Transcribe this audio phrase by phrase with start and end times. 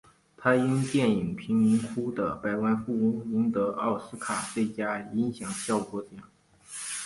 [0.35, 6.11] 他因电影贫民窟的百万富翁赢得了奥斯卡最佳音响效果奖。